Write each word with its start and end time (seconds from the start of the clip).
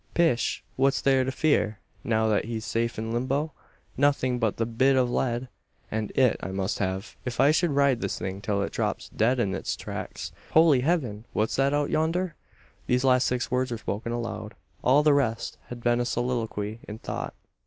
"Pish! 0.15 0.63
what's 0.77 0.99
there 0.99 1.23
to 1.23 1.31
fear 1.31 1.77
now 2.03 2.27
that 2.27 2.45
he's 2.45 2.65
safe 2.65 2.97
in 2.97 3.11
limbo? 3.11 3.51
Nothing 3.95 4.39
but 4.39 4.57
the 4.57 4.65
bit 4.65 4.95
of 4.95 5.11
lead; 5.11 5.47
and 5.91 6.09
it 6.17 6.37
I 6.41 6.47
must 6.47 6.79
have, 6.79 7.15
if 7.23 7.39
I 7.39 7.51
should 7.51 7.69
ride 7.69 8.01
this 8.01 8.17
thing 8.17 8.41
till 8.41 8.63
it 8.63 8.71
drops 8.73 9.09
dead 9.09 9.39
in 9.39 9.53
its 9.53 9.75
tracks. 9.75 10.31
Holy 10.53 10.79
Heaven! 10.81 11.25
what's 11.33 11.55
that 11.57 11.75
out 11.75 11.91
yonder?" 11.91 12.33
These 12.87 13.03
last 13.03 13.27
six 13.27 13.51
words 13.51 13.69
were 13.69 13.77
spoken 13.77 14.11
aloud. 14.11 14.55
All 14.83 15.03
the 15.03 15.13
rest 15.13 15.59
had 15.67 15.83
been 15.83 15.99
a 15.99 16.05
soliloquy 16.05 16.79
in 16.87 16.97
thought. 16.97 17.35